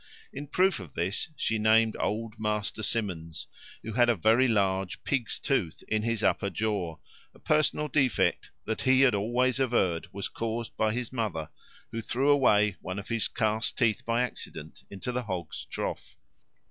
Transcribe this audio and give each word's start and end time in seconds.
In 0.33 0.47
proof 0.47 0.79
of 0.79 0.95
this 0.95 1.29
she 1.35 1.59
named 1.59 1.95
old 1.99 2.39
Master 2.39 2.81
Simmons, 2.81 3.45
who 3.83 3.93
had 3.93 4.09
a 4.09 4.15
very 4.15 4.47
large 4.47 5.03
pig's 5.03 5.37
tooth 5.37 5.83
in 5.87 6.01
his 6.01 6.23
upper 6.23 6.49
jaw, 6.49 6.97
a 7.35 7.37
personal 7.39 7.87
defect 7.87 8.49
that 8.65 8.81
he 8.81 9.05
always 9.05 9.59
averred 9.59 10.07
was 10.11 10.27
caused 10.27 10.75
by 10.75 10.91
his 10.91 11.13
mother, 11.13 11.49
who 11.91 12.01
threw 12.01 12.31
away 12.31 12.77
one 12.81 12.97
of 12.97 13.09
his 13.09 13.27
cast 13.27 13.77
teeth 13.77 14.03
by 14.03 14.23
accident 14.23 14.85
into 14.89 15.11
the 15.11 15.25
hog's 15.25 15.65
trough. 15.65 16.15